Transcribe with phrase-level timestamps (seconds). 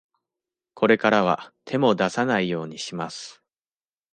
[0.73, 3.43] これからは、手も出さないようにします。